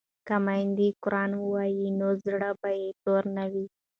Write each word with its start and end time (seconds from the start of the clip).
که 0.27 0.35
میندې 0.45 0.87
قران 1.03 1.31
ووايي 1.37 1.87
نو 1.99 2.07
زړه 2.25 2.49
به 2.61 2.69
تور 3.03 3.23
نه 3.37 3.45
وي. 3.51 3.65